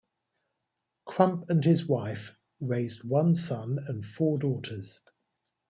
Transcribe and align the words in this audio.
Crump 1.05 1.47
and 1.51 1.63
his 1.63 1.85
wife 1.87 2.31
raised 2.59 3.03
one 3.03 3.35
son 3.35 3.77
and 3.87 4.03
four 4.03 4.39
daughters. 4.39 4.99